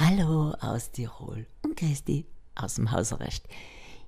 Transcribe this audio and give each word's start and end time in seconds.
Hallo 0.00 0.52
aus 0.60 0.92
Tirol 0.92 1.44
und 1.64 1.74
Christi 1.74 2.24
aus 2.54 2.76
dem 2.76 2.92
Hausarrest. 2.92 3.48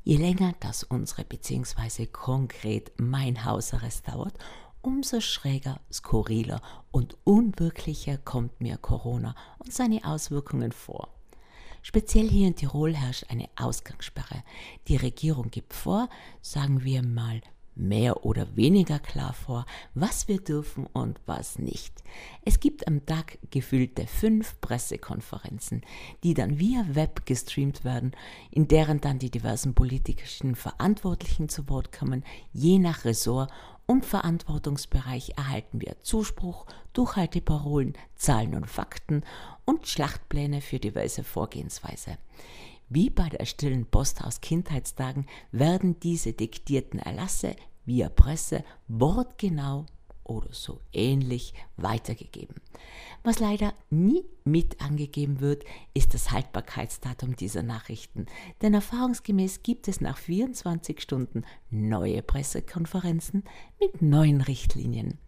Je 0.04 0.18
länger 0.18 0.54
das 0.60 0.84
unsere 0.84 1.24
bzw. 1.24 2.06
konkret 2.06 2.92
mein 2.96 3.44
Hausarrest 3.44 4.06
dauert, 4.06 4.34
umso 4.82 5.20
schräger, 5.20 5.80
skurriler 5.92 6.62
und 6.92 7.16
unwirklicher 7.24 8.18
kommt 8.18 8.60
mir 8.60 8.76
Corona 8.76 9.34
und 9.58 9.72
seine 9.72 10.04
Auswirkungen 10.04 10.70
vor. 10.70 11.08
Speziell 11.82 12.28
hier 12.28 12.46
in 12.46 12.54
Tirol 12.54 12.94
herrscht 12.94 13.24
eine 13.28 13.48
Ausgangssperre. 13.56 14.44
Die 14.86 14.96
Regierung 14.96 15.50
gibt 15.50 15.74
vor, 15.74 16.08
sagen 16.40 16.84
wir 16.84 17.02
mal 17.02 17.40
mehr 17.80 18.24
oder 18.24 18.56
weniger 18.56 18.98
klar 18.98 19.32
vor, 19.32 19.66
was 19.94 20.28
wir 20.28 20.38
dürfen 20.40 20.86
und 20.86 21.20
was 21.26 21.58
nicht. 21.58 22.02
Es 22.44 22.60
gibt 22.60 22.86
am 22.86 23.06
Tag 23.06 23.38
gefüllte 23.50 24.06
fünf 24.06 24.60
Pressekonferenzen, 24.60 25.82
die 26.22 26.34
dann 26.34 26.58
via 26.58 26.84
Web 26.92 27.26
gestreamt 27.26 27.84
werden, 27.84 28.12
in 28.50 28.68
deren 28.68 29.00
dann 29.00 29.18
die 29.18 29.30
diversen 29.30 29.74
politischen 29.74 30.54
Verantwortlichen 30.54 31.48
zu 31.48 31.68
Wort 31.68 31.92
kommen. 31.92 32.24
Je 32.52 32.78
nach 32.78 33.04
Ressort 33.04 33.50
und 33.86 34.04
Verantwortungsbereich 34.04 35.32
erhalten 35.36 35.80
wir 35.80 35.96
Zuspruch, 36.00 36.66
Durchhalteparolen, 36.92 37.94
Zahlen 38.14 38.54
und 38.54 38.66
Fakten 38.68 39.24
und 39.64 39.88
Schlachtpläne 39.88 40.60
für 40.60 40.78
diverse 40.78 41.24
Vorgehensweise. 41.24 42.18
Wie 42.88 43.08
bei 43.08 43.28
der 43.28 43.46
stillen 43.46 43.86
Post 43.86 44.22
aus 44.24 44.40
Kindheitstagen 44.40 45.26
werden 45.52 46.00
diese 46.00 46.32
diktierten 46.32 46.98
Erlasse 46.98 47.54
via 47.84 48.08
Presse 48.08 48.64
wortgenau 48.88 49.86
oder 50.24 50.52
so 50.52 50.80
ähnlich 50.92 51.54
weitergegeben. 51.76 52.56
Was 53.24 53.40
leider 53.40 53.74
nie 53.90 54.24
mit 54.44 54.80
angegeben 54.80 55.40
wird, 55.40 55.64
ist 55.92 56.14
das 56.14 56.30
Haltbarkeitsdatum 56.30 57.36
dieser 57.36 57.62
Nachrichten, 57.62 58.26
denn 58.62 58.74
erfahrungsgemäß 58.74 59.62
gibt 59.62 59.88
es 59.88 60.00
nach 60.00 60.18
24 60.18 61.00
Stunden 61.00 61.44
neue 61.70 62.22
Pressekonferenzen 62.22 63.44
mit 63.80 64.02
neuen 64.02 64.40
Richtlinien. 64.40 65.18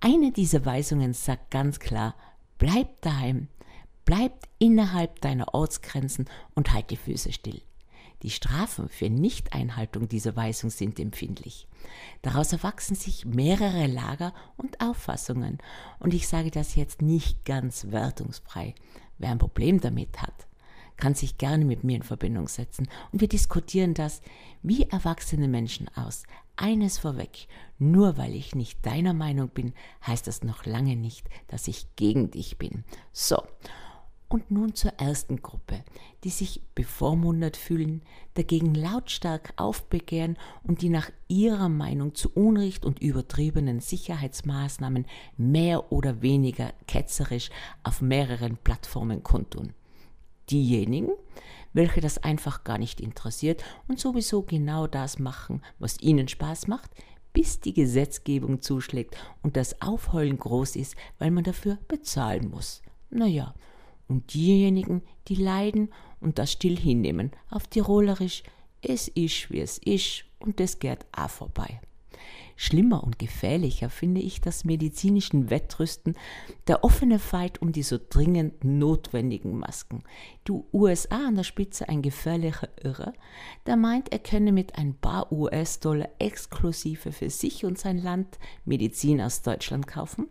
Eine 0.00 0.32
dieser 0.32 0.66
Weisungen 0.66 1.14
sagt 1.14 1.50
ganz 1.50 1.78
klar, 1.80 2.14
bleib 2.58 3.00
daheim, 3.00 3.48
Bleib 4.04 4.46
innerhalb 4.58 5.20
deiner 5.22 5.54
Ortsgrenzen 5.54 6.26
und 6.54 6.72
halt 6.72 6.90
die 6.90 6.96
Füße 6.96 7.32
still. 7.32 7.62
Die 8.24 8.30
Strafen 8.30 8.88
für 8.88 9.10
Nichteinhaltung 9.10 10.08
dieser 10.08 10.34
Weisung 10.34 10.70
sind 10.70 10.98
empfindlich. 10.98 11.68
Daraus 12.22 12.54
erwachsen 12.54 12.96
sich 12.96 13.26
mehrere 13.26 13.86
Lager 13.86 14.32
und 14.56 14.80
Auffassungen. 14.80 15.58
Und 15.98 16.14
ich 16.14 16.26
sage 16.26 16.50
das 16.50 16.74
jetzt 16.74 17.02
nicht 17.02 17.44
ganz 17.44 17.90
wertungsfrei. 17.90 18.74
Wer 19.18 19.28
ein 19.28 19.38
Problem 19.38 19.78
damit 19.78 20.22
hat, 20.22 20.46
kann 20.96 21.14
sich 21.14 21.36
gerne 21.36 21.66
mit 21.66 21.84
mir 21.84 21.96
in 21.96 22.02
Verbindung 22.02 22.48
setzen 22.48 22.88
und 23.12 23.20
wir 23.20 23.28
diskutieren 23.28 23.92
das 23.92 24.22
wie 24.62 24.84
erwachsene 24.84 25.46
Menschen 25.46 25.90
aus. 25.94 26.22
Eines 26.56 26.96
vorweg, 26.96 27.46
nur 27.78 28.16
weil 28.16 28.34
ich 28.34 28.54
nicht 28.54 28.86
deiner 28.86 29.12
Meinung 29.12 29.50
bin, 29.50 29.74
heißt 30.06 30.26
das 30.28 30.42
noch 30.42 30.64
lange 30.64 30.96
nicht, 30.96 31.28
dass 31.48 31.68
ich 31.68 31.94
gegen 31.96 32.30
dich 32.30 32.56
bin. 32.56 32.84
So, 33.12 33.42
und 34.28 34.50
nun 34.50 34.74
zur 34.74 34.92
ersten 34.98 35.42
Gruppe, 35.42 35.84
die 36.24 36.30
sich 36.30 36.62
bevormundet 36.74 37.56
fühlen, 37.56 38.02
dagegen 38.34 38.74
lautstark 38.74 39.52
aufbegehren 39.56 40.36
und 40.62 40.82
die 40.82 40.88
nach 40.88 41.10
ihrer 41.28 41.68
Meinung 41.68 42.14
zu 42.14 42.30
Unrecht 42.32 42.84
und 42.84 43.00
übertriebenen 43.00 43.80
Sicherheitsmaßnahmen 43.80 45.06
mehr 45.36 45.92
oder 45.92 46.22
weniger 46.22 46.72
ketzerisch 46.86 47.50
auf 47.82 48.00
mehreren 48.00 48.56
Plattformen 48.56 49.22
kundtun. 49.22 49.72
Diejenigen, 50.50 51.10
welche 51.72 52.00
das 52.00 52.18
einfach 52.18 52.64
gar 52.64 52.78
nicht 52.78 53.00
interessiert 53.00 53.62
und 53.88 53.98
sowieso 53.98 54.42
genau 54.42 54.86
das 54.86 55.18
machen, 55.18 55.62
was 55.78 56.00
ihnen 56.00 56.28
Spaß 56.28 56.66
macht, 56.66 56.90
bis 57.32 57.60
die 57.60 57.74
Gesetzgebung 57.74 58.62
zuschlägt 58.62 59.16
und 59.42 59.56
das 59.56 59.82
Aufheulen 59.82 60.38
groß 60.38 60.76
ist, 60.76 60.96
weil 61.18 61.30
man 61.30 61.44
dafür 61.44 61.78
bezahlen 61.88 62.48
muss. 62.48 62.80
Naja, 63.10 63.54
und 64.08 64.34
diejenigen, 64.34 65.02
die 65.28 65.36
leiden 65.36 65.92
und 66.20 66.38
das 66.38 66.52
still 66.52 66.76
hinnehmen, 66.76 67.32
auf 67.50 67.66
Tirolerisch, 67.66 68.42
es 68.82 69.08
ist, 69.08 69.50
wie 69.50 69.60
es 69.60 69.78
ist 69.78 70.24
und 70.38 70.60
es 70.60 70.78
geht 70.78 71.06
auch 71.16 71.30
vorbei. 71.30 71.80
Schlimmer 72.56 73.02
und 73.02 73.18
gefährlicher 73.18 73.90
finde 73.90 74.20
ich 74.20 74.40
das 74.40 74.64
medizinischen 74.64 75.50
Wettrüsten, 75.50 76.14
der 76.68 76.84
offene 76.84 77.18
Fight 77.18 77.60
um 77.60 77.72
die 77.72 77.82
so 77.82 77.98
dringend 77.98 78.62
notwendigen 78.62 79.58
Masken. 79.58 80.04
Die 80.46 80.52
USA 80.72 81.26
an 81.26 81.34
der 81.34 81.42
Spitze 81.42 81.88
ein 81.88 82.02
gefährlicher 82.02 82.68
Irrer, 82.82 83.12
der 83.66 83.76
meint, 83.76 84.12
er 84.12 84.20
könne 84.20 84.52
mit 84.52 84.76
ein 84.76 84.94
paar 84.94 85.32
US-Dollar 85.32 86.08
exklusive 86.18 87.10
für 87.12 87.30
sich 87.30 87.64
und 87.64 87.78
sein 87.78 87.98
Land 87.98 88.38
Medizin 88.64 89.20
aus 89.20 89.42
Deutschland 89.42 89.86
kaufen, 89.86 90.28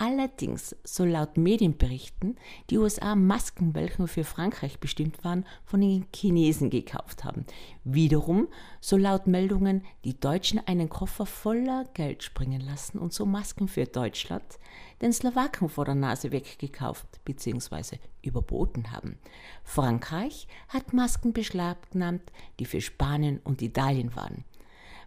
Allerdings 0.00 0.76
soll 0.84 1.08
laut 1.08 1.36
Medienberichten 1.36 2.36
die 2.70 2.78
USA 2.78 3.16
Masken, 3.16 3.74
welche 3.74 4.06
für 4.06 4.22
Frankreich 4.22 4.78
bestimmt 4.78 5.24
waren, 5.24 5.44
von 5.64 5.80
den 5.80 6.06
Chinesen 6.14 6.70
gekauft 6.70 7.24
haben. 7.24 7.44
Wiederum 7.82 8.46
soll 8.80 9.00
laut 9.00 9.26
Meldungen 9.26 9.84
die 10.04 10.18
Deutschen 10.20 10.64
einen 10.64 10.88
Koffer 10.88 11.26
voller 11.26 11.84
Geld 11.94 12.22
springen 12.22 12.60
lassen 12.60 13.00
und 13.00 13.12
so 13.12 13.26
Masken 13.26 13.66
für 13.66 13.86
Deutschland 13.86 14.44
den 15.02 15.12
Slowaken 15.12 15.68
vor 15.68 15.84
der 15.84 15.96
Nase 15.96 16.30
weggekauft 16.30 17.24
bzw. 17.24 17.96
überboten 18.22 18.92
haben. 18.92 19.18
Frankreich 19.64 20.46
hat 20.68 20.92
Masken 20.92 21.32
beschlagnahmt, 21.32 22.30
die 22.60 22.66
für 22.66 22.80
Spanien 22.80 23.40
und 23.42 23.62
Italien 23.62 24.14
waren. 24.14 24.44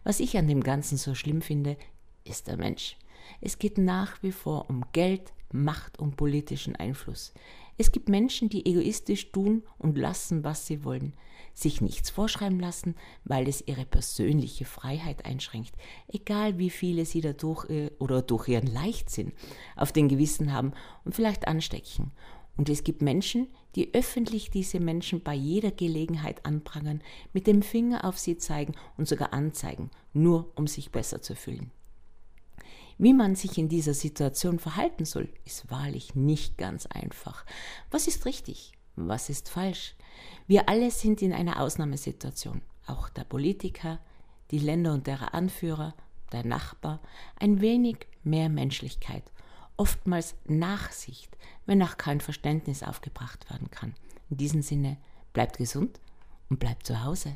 Was 0.04 0.20
ich 0.20 0.38
an 0.38 0.50
dem 0.50 0.62
Ganzen 0.62 0.98
so 0.98 1.16
schlimm 1.16 1.42
finde, 1.42 1.78
ist 2.26 2.48
der 2.48 2.58
Mensch. 2.58 2.98
Es 3.40 3.60
geht 3.60 3.78
nach 3.78 4.22
wie 4.24 4.32
vor 4.32 4.70
um 4.70 4.84
Geld, 4.94 5.34
Macht 5.54 6.00
und 6.00 6.16
politischen 6.16 6.76
Einfluss. 6.76 7.34
Es 7.78 7.92
gibt 7.92 8.10
Menschen, 8.10 8.50
die 8.50 8.66
egoistisch 8.66 9.32
tun 9.32 9.64
und 9.78 9.98
lassen, 9.98 10.44
was 10.44 10.68
sie 10.68 10.84
wollen, 10.84 11.14
sich 11.54 11.82
nichts 11.82 12.10
vorschreiben 12.10 12.60
lassen, 12.60 12.96
weil 13.24 13.48
es 13.48 13.68
ihre 13.68 13.86
persönliche 13.86 14.66
Freiheit 14.66 15.26
einschränkt, 15.26 15.74
egal 16.08 16.58
wie 16.58 16.70
viele 16.70 17.06
sie 17.06 17.22
dadurch 17.22 17.70
äh, 17.70 17.92
oder 18.00 18.22
durch 18.22 18.48
ihren 18.48 18.68
Leichtsinn 18.68 19.34
auf 19.76 19.92
den 19.92 20.08
Gewissen 20.10 20.54
haben 20.54 20.74
und 21.04 21.16
vielleicht 21.16 21.48
anstecken. 21.48 22.12
Und 22.58 22.70
es 22.70 22.84
gibt 22.84 23.02
Menschen, 23.02 23.48
die 23.76 23.94
öffentlich 23.94 24.52
diese 24.52 24.80
Menschen 24.80 25.24
bei 25.24 25.34
jeder 25.34 25.72
Gelegenheit 25.72 26.46
anprangern, 26.46 27.02
mit 27.34 27.48
dem 27.48 27.62
Finger 27.62 28.06
auf 28.06 28.20
sie 28.20 28.38
zeigen 28.38 28.76
und 28.98 29.08
sogar 29.08 29.34
anzeigen, 29.34 29.90
nur 30.14 30.52
um 30.56 30.68
sich 30.68 30.92
besser 30.92 31.22
zu 31.22 31.36
fühlen. 31.36 31.72
Wie 33.02 33.16
man 33.16 33.34
sich 33.34 33.58
in 33.58 33.68
dieser 33.68 33.96
Situation 33.96 34.60
verhalten 34.60 35.06
soll, 35.06 35.28
ist 35.44 35.72
wahrlich 35.72 36.14
nicht 36.14 36.60
ganz 36.60 36.86
einfach. 36.86 37.48
Was 37.90 38.06
ist 38.06 38.28
richtig? 38.28 38.74
Was 38.96 39.28
ist 39.28 39.50
falsch? 39.50 39.96
Wir 40.46 40.70
alle 40.70 40.92
sind 40.92 41.24
in 41.24 41.34
einer 41.34 41.60
Ausnahmesituation. 41.62 42.62
Auch 42.86 43.10
der 43.10 43.24
Politiker, 43.24 43.98
die 44.52 44.60
Länder 44.60 44.94
und 44.94 45.08
deren 45.08 45.30
Anführer, 45.30 45.96
der 46.32 46.46
Nachbar, 46.46 47.02
ein 47.40 47.60
wenig 47.60 48.06
mehr 48.24 48.50
Menschlichkeit, 48.50 49.24
oftmals 49.78 50.36
Nachsicht, 50.46 51.36
wenn 51.66 51.82
auch 51.82 51.98
kein 51.98 52.22
Verständnis 52.22 52.84
aufgebracht 52.84 53.50
werden 53.50 53.72
kann. 53.72 53.96
In 54.30 54.38
diesem 54.38 54.62
Sinne, 54.62 54.98
bleibt 55.34 55.58
gesund 55.58 56.00
und 56.52 56.60
bleibt 56.60 56.86
zu 56.86 57.04
Hause. 57.04 57.36